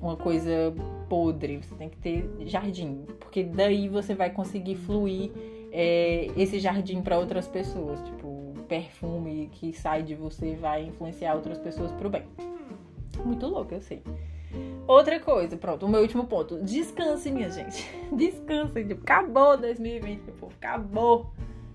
uma 0.00 0.16
coisa 0.16 0.74
podre, 1.08 1.56
você 1.58 1.74
tem 1.74 1.88
que 1.88 1.96
ter 1.96 2.30
jardim, 2.46 3.04
porque 3.18 3.42
daí 3.42 3.88
você 3.88 4.14
vai 4.14 4.30
conseguir 4.30 4.76
fluir 4.76 5.30
é, 5.72 6.28
esse 6.36 6.60
jardim 6.60 7.00
para 7.02 7.18
outras 7.18 7.48
pessoas, 7.48 8.00
tipo, 8.02 8.26
o 8.26 8.54
perfume 8.68 9.48
que 9.52 9.72
sai 9.72 10.02
de 10.02 10.14
você 10.14 10.54
vai 10.54 10.84
influenciar 10.84 11.34
outras 11.34 11.58
pessoas 11.58 11.90
pro 11.92 12.10
bem. 12.10 12.24
Muito 13.24 13.46
louco, 13.46 13.74
eu 13.74 13.80
sei. 13.80 14.02
Outra 14.86 15.18
coisa, 15.18 15.56
pronto, 15.56 15.86
o 15.86 15.88
meu 15.88 16.02
último 16.02 16.24
ponto. 16.26 16.62
Descanse, 16.62 17.30
minha 17.30 17.50
gente. 17.50 17.88
Descanse. 18.12 18.84
Tipo, 18.84 19.02
acabou 19.02 19.56
2020, 19.56 20.22
meu 20.22 20.34
povo. 20.34 20.52
Acabou. 20.60 21.30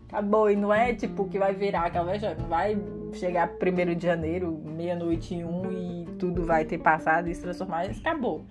Acabou. 0.07 0.49
E 0.49 0.55
não 0.55 0.73
é 0.73 0.93
tipo 0.93 1.27
que 1.27 1.39
vai 1.39 1.53
virar 1.53 1.85
aquela 1.85 2.13
Não 2.35 2.47
vai 2.47 2.77
chegar 3.13 3.49
1 3.49 3.95
de 3.95 4.05
janeiro, 4.05 4.51
meia-noite 4.63 5.35
e 5.35 5.43
um, 5.43 5.71
e 5.71 6.05
tudo 6.17 6.45
vai 6.45 6.65
ter 6.65 6.77
passado 6.77 7.29
e 7.29 7.35
se 7.35 7.41
transformar. 7.41 7.85
Acabou. 7.85 8.45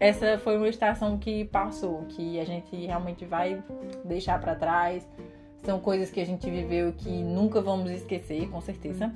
Essa 0.00 0.38
foi 0.38 0.56
uma 0.56 0.68
estação 0.68 1.18
que 1.18 1.44
passou, 1.46 2.04
que 2.10 2.38
a 2.38 2.44
gente 2.44 2.74
realmente 2.86 3.24
vai 3.24 3.62
deixar 4.04 4.40
para 4.40 4.54
trás. 4.54 5.08
São 5.64 5.80
coisas 5.80 6.08
que 6.08 6.20
a 6.20 6.24
gente 6.24 6.48
viveu 6.48 6.92
que 6.92 7.10
nunca 7.10 7.60
vamos 7.60 7.90
esquecer, 7.90 8.48
com 8.48 8.60
certeza. 8.60 9.12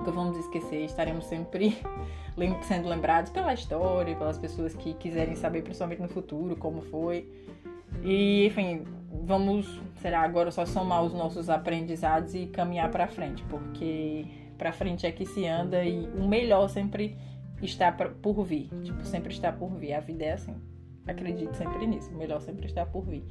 Nunca 0.00 0.12
vamos 0.12 0.38
esquecer, 0.38 0.82
estaremos 0.82 1.26
sempre 1.26 1.76
sendo 2.62 2.88
lembrados 2.88 3.30
pela 3.30 3.52
história, 3.52 4.16
pelas 4.16 4.38
pessoas 4.38 4.74
que 4.74 4.94
quiserem 4.94 5.36
saber, 5.36 5.62
principalmente 5.62 6.00
no 6.00 6.08
futuro, 6.08 6.56
como 6.56 6.80
foi. 6.80 7.30
E, 8.02 8.46
enfim, 8.46 8.82
vamos, 9.26 9.78
será 9.96 10.22
agora 10.22 10.50
só 10.50 10.64
somar 10.64 11.04
os 11.04 11.12
nossos 11.12 11.50
aprendizados 11.50 12.34
e 12.34 12.46
caminhar 12.46 12.90
para 12.90 13.06
frente, 13.08 13.44
porque 13.50 14.24
para 14.56 14.72
frente 14.72 15.06
é 15.06 15.12
que 15.12 15.26
se 15.26 15.46
anda 15.46 15.84
e 15.84 16.08
o 16.16 16.26
melhor 16.26 16.70
sempre 16.70 17.14
está 17.60 17.92
por 17.92 18.42
vir. 18.42 18.70
Tipo, 18.82 19.04
sempre 19.04 19.34
está 19.34 19.52
por 19.52 19.68
vir. 19.74 19.92
A 19.92 20.00
vida 20.00 20.24
é 20.24 20.32
assim. 20.32 20.56
Acredito 21.06 21.54
sempre 21.56 21.86
nisso. 21.86 22.10
O 22.10 22.16
melhor 22.16 22.40
sempre 22.40 22.64
está 22.64 22.86
por 22.86 23.04
vir. 23.04 23.22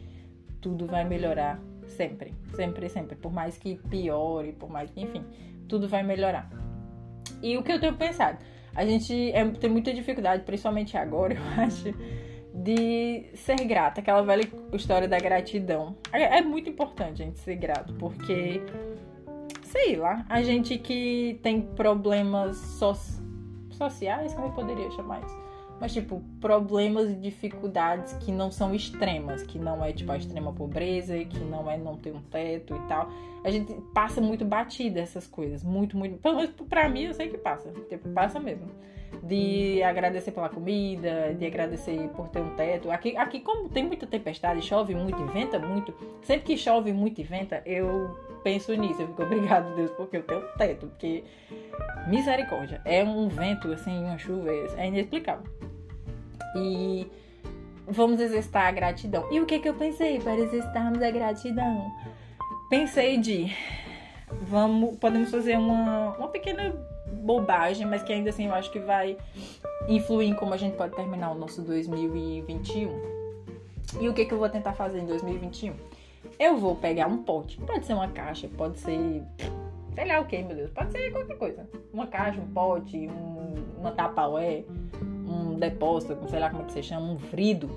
Tudo 0.62 0.86
vai 0.86 1.04
melhorar 1.04 1.60
sempre, 1.88 2.32
sempre, 2.56 2.88
sempre. 2.90 3.16
Por 3.16 3.34
mais 3.34 3.58
que 3.58 3.78
piore, 3.90 4.52
por 4.52 4.70
mais 4.70 4.92
que, 4.92 5.02
enfim, 5.02 5.26
tudo 5.70 5.88
vai 5.88 6.04
melhorar. 6.04 6.50
E 7.42 7.58
o 7.58 7.64
que 7.64 7.72
eu 7.72 7.80
tenho 7.80 7.96
pensado? 7.96 8.40
A 8.76 8.86
gente 8.86 9.32
é, 9.32 9.46
tem 9.52 9.70
muita 9.70 9.94
dificuldade, 9.94 10.44
principalmente 10.44 10.98
agora, 10.98 11.34
eu 11.40 11.64
acho, 11.64 11.94
de 12.54 13.30
ser 13.36 13.64
grata. 13.66 14.02
Aquela 14.02 14.22
velha 14.22 14.50
história 14.74 15.08
da 15.08 15.18
gratidão. 15.18 15.96
É, 16.12 16.40
é 16.40 16.42
muito 16.42 16.70
importante 16.70 17.22
a 17.22 17.26
gente 17.26 17.40
ser 17.40 17.56
grato, 17.56 17.94
porque, 17.94 18.62
sei 19.64 19.96
lá, 19.96 20.26
a 20.28 20.42
gente 20.42 20.78
que 20.78 21.40
tem 21.42 21.62
problemas 21.62 22.58
so 22.58 22.94
sociais, 23.72 24.34
como 24.34 24.48
eu 24.48 24.52
poderia 24.52 24.92
chamar 24.92 25.22
isso? 25.24 25.39
Mas 25.80 25.94
tipo, 25.94 26.22
problemas 26.42 27.10
e 27.10 27.16
dificuldades 27.16 28.14
que 28.14 28.32
não 28.32 28.52
são 28.52 28.74
extremas, 28.74 29.44
que 29.44 29.58
não 29.58 29.84
é 29.84 29.94
tipo 29.94 30.12
a 30.12 30.18
extrema 30.18 30.52
pobreza, 30.52 31.18
que 31.24 31.40
não 31.40 31.70
é 31.70 31.78
não 31.78 31.96
ter 31.96 32.14
um 32.14 32.22
teto 32.22 32.76
e 32.76 32.88
tal. 32.88 33.10
A 33.44 33.50
gente 33.50 33.74
passa 33.94 34.20
muito 34.20 34.44
batida 34.44 35.00
essas 35.00 35.26
coisas, 35.26 35.64
muito, 35.64 35.98
muito. 35.98 36.18
Pelo 36.18 36.36
menos 36.38 36.52
pra 36.68 36.90
mim 36.90 37.04
eu 37.04 37.14
sei 37.14 37.30
que 37.30 37.38
passa, 37.38 37.72
tipo, 37.90 38.10
passa 38.10 38.40
mesmo. 38.40 38.70
De 39.24 39.82
agradecer 39.82 40.32
pela 40.32 40.50
comida, 40.50 41.34
de 41.34 41.46
agradecer 41.46 42.10
por 42.10 42.28
ter 42.28 42.42
um 42.42 42.56
teto. 42.56 42.92
Aqui, 42.92 43.18
aqui 43.18 43.40
como 43.40 43.68
tem 43.70 43.84
muita 43.84 44.06
tempestade, 44.06 44.62
chove 44.62 44.94
muito 44.94 45.22
e 45.22 45.26
venta 45.34 45.58
muito, 45.58 45.94
sempre 46.22 46.46
que 46.46 46.58
chove 46.58 46.94
muito 46.94 47.20
e 47.20 47.24
venta, 47.24 47.62
eu 47.66 48.16
penso 48.44 48.74
nisso, 48.74 49.02
eu 49.02 49.08
fico 49.08 49.24
obrigado, 49.24 49.76
Deus, 49.76 49.92
porque 49.92 50.18
eu 50.18 50.24
tenho 50.24 50.42
teto, 50.58 50.88
porque 50.88 51.24
misericórdia, 52.08 52.82
é 52.86 53.04
um 53.04 53.28
vento 53.28 53.72
assim, 53.72 54.04
uma 54.04 54.18
chuva, 54.18 54.50
é 54.78 54.88
inexplicável 54.88 55.44
e 56.56 57.08
vamos 57.88 58.20
exercitar 58.20 58.68
a 58.68 58.72
gratidão. 58.72 59.28
E 59.32 59.40
o 59.40 59.46
que, 59.46 59.60
que 59.60 59.70
eu 59.70 59.74
pensei 59.74 60.20
para 60.20 60.38
exercitarmos 60.38 61.02
a 61.02 61.12
gratidão? 61.12 61.92
Pensei 62.70 63.18
de 63.18 63.52
vamos 64.44 64.98
podemos 65.00 65.32
fazer 65.32 65.58
uma, 65.58 66.16
uma 66.18 66.28
pequena 66.28 66.74
bobagem, 67.12 67.88
mas 67.88 68.04
que 68.04 68.14
ainda 68.14 68.30
assim 68.30 68.46
eu 68.46 68.54
acho 68.54 68.72
que 68.72 68.80
vai 68.80 69.18
influir 69.88 70.30
em 70.30 70.36
como 70.36 70.54
a 70.54 70.58
gente 70.58 70.76
pode 70.76 70.96
terminar 70.96 71.32
o 71.32 71.36
nosso 71.36 71.62
2021. 71.62 73.20
E 74.00 74.08
o 74.08 74.14
que, 74.14 74.26
que 74.26 74.34
eu 74.34 74.38
vou 74.38 74.50
tentar 74.50 74.74
fazer 74.74 75.00
em 75.00 75.06
2021? 75.06 75.74
Eu 76.40 76.58
vou 76.58 76.76
pegar 76.76 77.08
um 77.08 77.18
pote, 77.18 77.58
pode 77.58 77.86
ser 77.86 77.94
uma 77.94 78.08
caixa, 78.08 78.50
pode 78.56 78.80
ser 78.80 79.22
sei 80.00 80.08
lá 80.08 80.22
o 80.22 80.26
que, 80.26 80.42
meu 80.42 80.56
Deus, 80.56 80.72
pode 80.72 80.94
ser 80.94 81.12
qualquer 81.12 81.38
coisa. 81.38 81.70
Uma 81.92 82.08
caixa, 82.08 82.40
um 82.40 82.48
pote, 82.48 82.98
um, 83.10 83.56
uma 83.78 83.92
tapaué, 83.92 84.64
um 85.02 85.60
depósito, 85.60 86.18
sei 86.30 86.40
lá 86.40 86.50
como 86.50 86.64
é 86.64 86.66
que 86.66 86.72
você 86.72 86.82
chama, 86.82 87.12
um 87.12 87.18
vrido. 87.18 87.70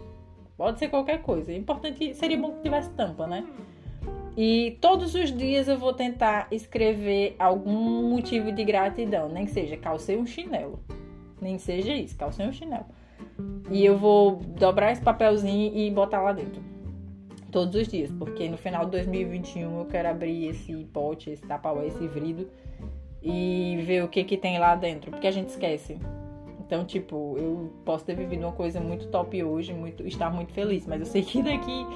Pode 0.56 0.78
ser 0.78 0.88
qualquer 0.88 1.20
coisa. 1.22 1.50
É 1.50 1.56
importante, 1.56 2.14
seria 2.14 2.38
bom 2.38 2.52
que 2.52 2.62
tivesse 2.62 2.90
tampa, 2.90 3.26
né? 3.26 3.44
E 4.36 4.78
todos 4.80 5.16
os 5.16 5.36
dias 5.36 5.66
eu 5.66 5.76
vou 5.76 5.92
tentar 5.92 6.46
escrever 6.52 7.34
algum 7.40 8.08
motivo 8.08 8.52
de 8.52 8.64
gratidão, 8.64 9.28
nem 9.28 9.44
que 9.44 9.50
seja 9.50 9.76
calcei 9.76 10.16
um 10.16 10.24
chinelo. 10.24 10.78
Nem 11.40 11.58
seja 11.58 11.92
isso, 11.92 12.16
calcei 12.16 12.46
um 12.46 12.52
chinelo. 12.52 12.86
E 13.68 13.84
eu 13.84 13.98
vou 13.98 14.36
dobrar 14.36 14.92
esse 14.92 15.02
papelzinho 15.02 15.76
e 15.76 15.90
botar 15.90 16.22
lá 16.22 16.32
dentro. 16.32 16.71
Todos 17.52 17.74
os 17.74 17.86
dias, 17.86 18.10
porque 18.18 18.48
no 18.48 18.56
final 18.56 18.86
de 18.86 18.92
2021 18.92 19.80
eu 19.80 19.84
quero 19.84 20.08
abrir 20.08 20.48
esse 20.48 20.74
pote, 20.86 21.28
esse 21.30 21.46
tapaué, 21.46 21.86
esse 21.86 22.08
vrido 22.08 22.48
e 23.22 23.78
ver 23.86 24.02
o 24.02 24.08
que 24.08 24.24
que 24.24 24.38
tem 24.38 24.58
lá 24.58 24.74
dentro, 24.74 25.10
porque 25.10 25.26
a 25.26 25.30
gente 25.30 25.50
esquece 25.50 25.98
Então, 26.58 26.84
tipo, 26.84 27.36
eu 27.38 27.70
posso 27.84 28.06
ter 28.06 28.16
vivido 28.16 28.44
uma 28.44 28.52
coisa 28.52 28.80
muito 28.80 29.06
top 29.08 29.44
hoje, 29.44 29.74
muito, 29.74 30.06
estar 30.06 30.30
muito 30.30 30.52
feliz, 30.54 30.86
mas 30.86 31.00
eu 31.00 31.06
sei 31.06 31.22
que 31.22 31.42
daqui, 31.42 31.86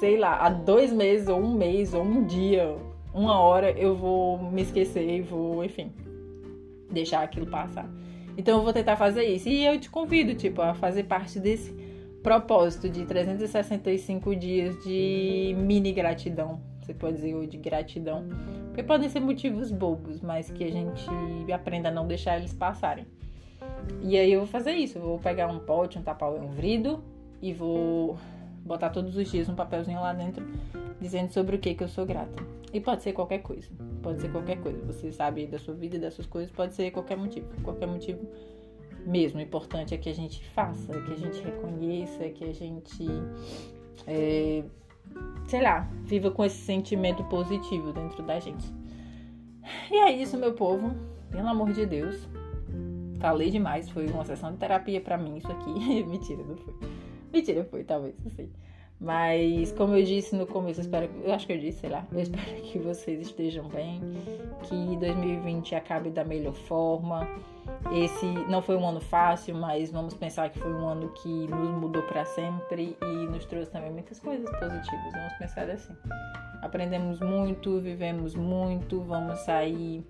sei 0.00 0.16
lá, 0.16 0.38
há 0.38 0.48
dois 0.48 0.90
meses, 0.90 1.28
ou 1.28 1.38
um 1.38 1.52
mês, 1.52 1.92
ou 1.92 2.02
um 2.02 2.24
dia, 2.24 2.74
uma 3.12 3.38
hora, 3.38 3.70
eu 3.72 3.94
vou 3.94 4.38
me 4.38 4.62
esquecer 4.62 5.06
e 5.06 5.20
vou, 5.20 5.62
enfim, 5.62 5.92
deixar 6.90 7.22
aquilo 7.22 7.46
passar. 7.46 7.86
Então 8.36 8.56
eu 8.58 8.64
vou 8.64 8.72
tentar 8.72 8.96
fazer 8.96 9.24
isso. 9.24 9.48
E 9.48 9.64
eu 9.66 9.78
te 9.78 9.90
convido, 9.90 10.34
tipo, 10.34 10.62
a 10.62 10.72
fazer 10.72 11.04
parte 11.04 11.38
desse 11.38 11.70
propósito 12.22 12.88
de 12.88 13.04
365 13.04 14.34
dias 14.36 14.82
de 14.84 15.54
mini 15.58 15.92
gratidão. 15.92 16.60
Você 16.80 16.94
pode 16.94 17.16
dizer, 17.16 17.34
ou 17.34 17.46
de 17.46 17.56
gratidão. 17.56 18.24
Porque 18.66 18.82
podem 18.82 19.08
ser 19.08 19.20
motivos 19.20 19.70
bobos, 19.70 20.20
mas 20.20 20.50
que 20.50 20.64
a 20.64 20.70
gente 20.70 21.06
aprenda 21.52 21.88
a 21.88 21.92
não 21.92 22.06
deixar 22.06 22.38
eles 22.38 22.52
passarem. 22.52 23.06
E 24.02 24.16
aí 24.16 24.32
eu 24.32 24.40
vou 24.40 24.48
fazer 24.48 24.72
isso. 24.72 24.98
Eu 24.98 25.02
vou 25.02 25.18
pegar 25.18 25.46
um 25.48 25.58
pote, 25.58 25.98
um 25.98 26.02
tapaué, 26.02 26.40
um 26.40 26.48
vrido 26.48 27.02
e 27.40 27.52
vou 27.52 28.16
botar 28.64 28.90
todos 28.90 29.16
os 29.16 29.30
dias 29.30 29.48
um 29.48 29.54
papelzinho 29.54 30.00
lá 30.00 30.12
dentro 30.12 30.44
dizendo 31.00 31.32
sobre 31.32 31.56
o 31.56 31.58
que, 31.58 31.74
que 31.74 31.82
eu 31.82 31.88
sou 31.88 32.06
grata. 32.06 32.42
E 32.72 32.80
pode 32.80 33.02
ser 33.02 33.12
qualquer 33.12 33.38
coisa. 33.38 33.68
Pode 34.02 34.20
ser 34.20 34.30
qualquer 34.30 34.58
coisa. 34.60 34.80
Você 34.86 35.12
sabe 35.12 35.46
da 35.46 35.58
sua 35.58 35.74
vida 35.74 35.98
das 35.98 36.14
suas 36.14 36.26
coisas, 36.26 36.50
pode 36.50 36.74
ser 36.74 36.90
qualquer 36.90 37.16
motivo. 37.16 37.46
Qualquer 37.62 37.86
motivo 37.86 38.26
mesmo. 39.06 39.38
O 39.38 39.42
importante 39.42 39.94
é 39.94 39.98
que 39.98 40.08
a 40.08 40.14
gente 40.14 40.44
faça, 40.50 40.92
que 41.00 41.12
a 41.12 41.16
gente 41.16 41.42
reconheça, 41.42 42.28
que 42.30 42.44
a 42.44 42.52
gente, 42.52 43.06
é, 44.06 44.64
sei 45.46 45.62
lá, 45.62 45.88
viva 46.04 46.30
com 46.30 46.44
esse 46.44 46.58
sentimento 46.58 47.24
positivo 47.24 47.92
dentro 47.92 48.22
da 48.22 48.38
gente. 48.38 48.66
E 49.90 49.96
é 49.96 50.10
isso, 50.10 50.36
meu 50.36 50.54
povo. 50.54 50.94
Pelo 51.30 51.48
amor 51.48 51.72
de 51.72 51.86
Deus. 51.86 52.28
Falei 53.18 53.50
demais. 53.50 53.88
Foi 53.88 54.06
uma 54.08 54.24
sessão 54.24 54.52
de 54.52 54.58
terapia 54.58 55.00
para 55.00 55.16
mim, 55.16 55.36
isso 55.36 55.50
aqui. 55.50 55.70
Mentira, 56.04 56.42
não 56.42 56.56
foi. 56.56 56.74
Mentira, 57.32 57.64
foi, 57.64 57.84
talvez, 57.84 58.14
não 58.22 58.30
sei. 58.30 58.50
Mas, 59.02 59.72
como 59.72 59.96
eu 59.96 60.04
disse 60.04 60.36
no 60.36 60.46
começo, 60.46 60.78
eu 60.78 60.84
espero, 60.84 61.10
eu 61.24 61.34
acho 61.34 61.44
que 61.44 61.52
eu 61.52 61.58
disse, 61.58 61.80
sei 61.80 61.90
lá, 61.90 62.06
eu 62.12 62.20
espero 62.20 62.62
que 62.62 62.78
vocês 62.78 63.20
estejam 63.20 63.68
bem, 63.68 64.00
que 64.62 64.96
2020 64.96 65.74
acabe 65.74 66.08
da 66.08 66.24
melhor 66.24 66.54
forma. 66.54 67.28
Esse 67.92 68.26
não 68.48 68.62
foi 68.62 68.76
um 68.76 68.88
ano 68.88 69.00
fácil, 69.00 69.56
mas 69.56 69.90
vamos 69.90 70.14
pensar 70.14 70.50
que 70.50 70.58
foi 70.60 70.72
um 70.72 70.88
ano 70.88 71.08
que 71.20 71.28
nos 71.28 71.70
mudou 71.80 72.02
para 72.04 72.24
sempre 72.24 72.96
e 73.02 73.26
nos 73.26 73.44
trouxe 73.44 73.72
também 73.72 73.90
muitas 73.90 74.20
coisas 74.20 74.48
positivas. 74.48 75.12
Vamos 75.12 75.32
pensar 75.36 75.68
assim. 75.68 75.96
Aprendemos 76.62 77.18
muito, 77.18 77.80
vivemos 77.80 78.36
muito, 78.36 79.00
vamos 79.00 79.36
sair 79.40 80.06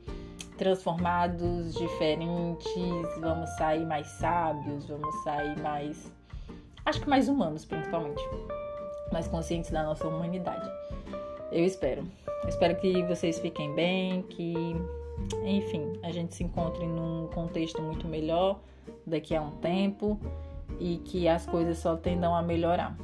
transformados, 0.59 1.73
diferentes, 1.73 2.67
vamos 3.23 3.49
sair 3.57 3.87
mais 3.87 4.07
sábios, 4.07 4.87
vamos 4.87 5.15
sair 5.25 5.59
mais 5.61 6.13
acho 6.85 7.01
que 7.01 7.09
mais 7.09 7.29
humanos, 7.29 7.65
principalmente 7.65 8.23
mais 9.13 9.29
conscientes 9.29 9.71
da 9.71 9.83
nossa 9.83 10.07
humanidade. 10.07 10.69
Eu 11.51 11.65
espero. 11.65 12.03
Eu 12.43 12.49
espero 12.49 12.75
que 12.77 13.03
vocês 13.05 13.39
fiquem 13.39 13.75
bem, 13.75 14.23
que, 14.23 14.55
enfim, 15.45 15.93
a 16.03 16.11
gente 16.11 16.35
se 16.35 16.43
encontre 16.43 16.87
num 16.87 17.29
contexto 17.29 17.81
muito 17.81 18.09
melhor 18.09 18.59
daqui 19.07 19.35
a 19.35 19.43
um 19.43 19.53
tempo 19.53 20.19
e 20.81 20.97
que 20.99 21.29
as 21.29 21.47
coisas 21.47 21.79
só 21.79 21.97
tendam 21.97 22.35
a 22.35 22.43
melhorar. 22.43 22.97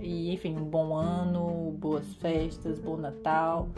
E, 0.00 0.32
enfim, 0.32 0.56
um 0.56 0.64
bom 0.64 0.94
ano, 0.94 1.72
boas 1.78 2.14
festas, 2.16 2.78
bom 2.78 2.96
Natal, 2.96 3.68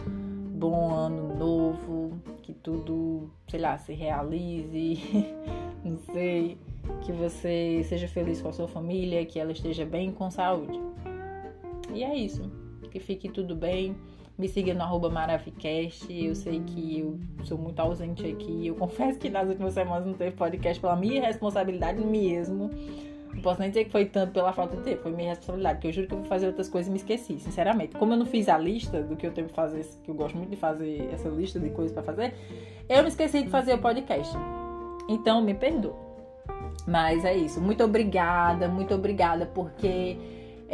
bom 0.54 0.92
ano 0.92 1.34
novo, 1.34 2.18
que 2.42 2.52
tudo, 2.52 3.30
sei 3.48 3.60
lá, 3.60 3.78
se 3.78 3.92
realize, 3.92 4.98
não 5.84 5.98
sei, 6.12 6.58
que 7.02 7.12
você 7.12 7.82
seja 7.84 8.08
feliz 8.08 8.42
com 8.42 8.48
a 8.48 8.52
sua 8.52 8.68
família, 8.68 9.24
que 9.24 9.38
ela 9.38 9.52
esteja 9.52 9.84
bem 9.84 10.10
com 10.12 10.30
saúde. 10.30 10.78
E 11.94 12.04
é 12.04 12.14
isso. 12.16 12.50
Que 12.90 12.98
fique 13.00 13.28
tudo 13.28 13.54
bem. 13.54 13.96
Me 14.36 14.48
siga 14.48 14.74
no 14.74 14.82
arroba 14.82 15.08
Maravicast. 15.08 16.12
Eu 16.12 16.34
sei 16.34 16.60
que 16.60 16.98
eu 16.98 17.18
sou 17.44 17.56
muito 17.56 17.78
ausente 17.80 18.26
aqui. 18.26 18.66
Eu 18.66 18.74
confesso 18.74 19.18
que 19.18 19.30
nas 19.30 19.48
últimas 19.48 19.74
semanas 19.74 20.06
não 20.06 20.14
teve 20.14 20.32
podcast 20.32 20.80
pela 20.80 20.96
minha 20.96 21.22
responsabilidade 21.22 22.04
mesmo. 22.04 22.70
Não 23.32 23.42
posso 23.42 23.60
nem 23.60 23.68
dizer 23.68 23.84
que 23.84 23.90
foi 23.90 24.06
tanto 24.06 24.32
pela 24.32 24.52
falta 24.52 24.76
de 24.76 24.82
tempo, 24.82 25.02
foi 25.02 25.12
minha 25.12 25.30
responsabilidade, 25.30 25.76
porque 25.76 25.88
eu 25.88 25.92
juro 25.92 26.06
que 26.06 26.14
eu 26.14 26.18
vou 26.18 26.28
fazer 26.28 26.46
outras 26.46 26.68
coisas 26.68 26.88
e 26.88 26.90
me 26.92 26.98
esqueci, 26.98 27.40
sinceramente. 27.40 27.96
Como 27.96 28.12
eu 28.12 28.16
não 28.16 28.26
fiz 28.26 28.48
a 28.48 28.56
lista 28.56 29.02
do 29.02 29.16
que 29.16 29.26
eu 29.26 29.32
tenho 29.32 29.48
que 29.48 29.54
fazer, 29.54 29.84
que 30.04 30.10
eu 30.10 30.14
gosto 30.14 30.36
muito 30.36 30.50
de 30.50 30.56
fazer 30.56 31.08
essa 31.12 31.28
lista 31.28 31.58
de 31.58 31.70
coisas 31.70 31.92
para 31.92 32.04
fazer, 32.04 32.32
eu 32.88 33.02
me 33.02 33.08
esqueci 33.08 33.42
de 33.42 33.50
fazer 33.50 33.74
o 33.74 33.78
podcast. 33.78 34.32
Então, 35.08 35.42
me 35.42 35.52
perdoa. 35.52 35.96
Mas 36.86 37.24
é 37.24 37.36
isso. 37.36 37.60
Muito 37.60 37.82
obrigada, 37.82 38.68
muito 38.68 38.94
obrigada, 38.94 39.46
porque 39.46 40.16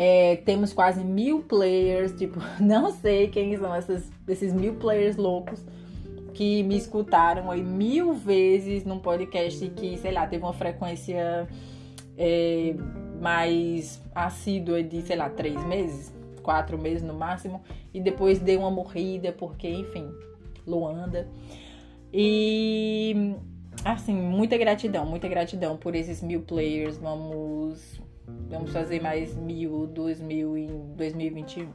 é, 0.02 0.36
temos 0.36 0.72
quase 0.72 1.04
mil 1.04 1.42
players, 1.42 2.14
tipo, 2.14 2.40
não 2.58 2.90
sei 2.90 3.28
quem 3.28 3.54
são 3.58 3.74
essas, 3.74 4.10
esses 4.26 4.50
mil 4.50 4.76
players 4.76 5.18
loucos 5.18 5.62
que 6.32 6.62
me 6.62 6.74
escutaram 6.74 7.50
aí 7.50 7.62
mil 7.62 8.14
vezes 8.14 8.86
num 8.86 8.98
podcast 8.98 9.68
que, 9.68 9.98
sei 9.98 10.10
lá, 10.10 10.26
teve 10.26 10.42
uma 10.42 10.54
frequência 10.54 11.46
é, 12.16 12.74
mais 13.20 14.00
assídua 14.14 14.82
de, 14.82 15.02
sei 15.02 15.16
lá, 15.16 15.28
três 15.28 15.62
meses, 15.66 16.10
quatro 16.42 16.78
meses 16.78 17.02
no 17.02 17.12
máximo, 17.12 17.60
e 17.92 18.00
depois 18.00 18.38
deu 18.38 18.60
uma 18.60 18.70
morrida, 18.70 19.32
porque, 19.32 19.68
enfim, 19.68 20.10
Luanda. 20.66 21.28
E 22.10 23.34
assim, 23.84 24.14
muita 24.14 24.56
gratidão, 24.56 25.04
muita 25.04 25.28
gratidão 25.28 25.76
por 25.76 25.94
esses 25.94 26.22
mil 26.22 26.40
players. 26.40 26.96
Vamos 26.96 28.00
Vamos 28.48 28.72
fazer 28.72 29.00
mais 29.00 29.36
mil, 29.36 29.86
dois 29.86 30.20
mil 30.20 30.56
em 30.56 30.68
2021. 30.96 31.68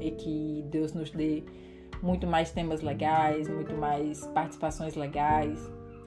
E 0.00 0.10
que 0.10 0.64
Deus 0.70 0.92
nos 0.94 1.10
dê 1.10 1.44
muito 2.02 2.26
mais 2.26 2.50
temas 2.50 2.82
legais, 2.82 3.48
muito 3.48 3.74
mais 3.74 4.26
participações 4.28 4.94
legais. 4.94 5.58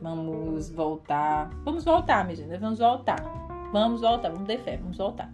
Vamos 0.02 0.70
voltar. 0.70 1.50
Vamos 1.64 1.84
voltar, 1.84 2.24
minha 2.24 2.36
gente. 2.36 2.58
Vamos 2.58 2.80
voltar. 2.80 3.20
Vamos 3.72 4.02
voltar. 4.02 4.30
Vamos 4.30 4.48
ter 4.48 4.60
fé. 4.60 4.78
Vamos 4.78 4.98
voltar. 4.98 5.32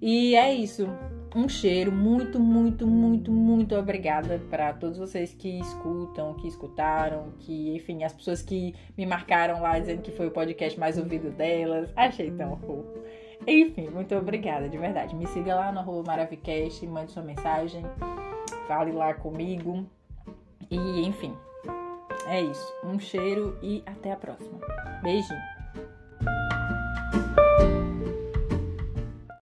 E 0.00 0.36
é 0.36 0.54
isso. 0.54 0.88
Um 1.34 1.48
cheiro 1.48 1.92
muito, 1.92 2.40
muito, 2.40 2.86
muito, 2.86 3.30
muito 3.30 3.74
obrigada 3.74 4.40
para 4.48 4.72
todos 4.72 4.96
vocês 4.96 5.34
que 5.34 5.58
escutam, 5.58 6.34
que 6.34 6.48
escutaram, 6.48 7.32
que, 7.40 7.76
enfim, 7.76 8.02
as 8.02 8.14
pessoas 8.14 8.40
que 8.40 8.74
me 8.96 9.04
marcaram 9.04 9.60
lá 9.60 9.78
dizendo 9.78 10.00
que 10.00 10.10
foi 10.10 10.28
o 10.28 10.30
podcast 10.30 10.78
mais 10.80 10.96
ouvido 10.96 11.30
delas. 11.30 11.92
Achei 11.94 12.30
tão 12.30 12.56
fofo. 12.56 13.02
Enfim, 13.46 13.88
muito 13.88 14.14
obrigada, 14.14 14.68
de 14.68 14.76
verdade. 14.76 15.14
Me 15.14 15.26
siga 15.28 15.54
lá 15.54 15.72
no 15.72 16.02
Maravicast, 16.02 16.86
mande 16.86 17.12
sua 17.12 17.22
mensagem, 17.22 17.84
fale 18.66 18.92
lá 18.92 19.14
comigo. 19.14 19.86
E 20.70 21.06
enfim, 21.06 21.34
é 22.26 22.42
isso. 22.42 22.74
Um 22.84 22.98
cheiro 22.98 23.58
e 23.62 23.82
até 23.86 24.12
a 24.12 24.16
próxima. 24.16 24.58
Beijinho. 25.02 25.40